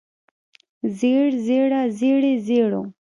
زېړ 0.97 1.27
زېړه 1.45 1.81
زېړې 1.97 2.33
زېړو 2.45 2.81